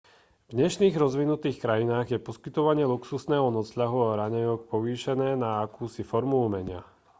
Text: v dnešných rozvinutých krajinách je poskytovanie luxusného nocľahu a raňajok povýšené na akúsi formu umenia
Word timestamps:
v 0.49 0.57
dnešných 0.57 0.97
rozvinutých 1.03 1.57
krajinách 1.65 2.07
je 2.11 2.17
poskytovanie 2.27 2.85
luxusného 2.93 3.47
nocľahu 3.57 3.99
a 4.09 4.17
raňajok 4.23 4.59
povýšené 4.73 5.29
na 5.43 5.49
akúsi 5.65 6.01
formu 6.11 6.37
umenia 6.47 6.81